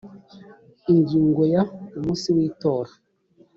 [0.93, 1.61] ingingo ya
[1.97, 2.91] umunsi w itora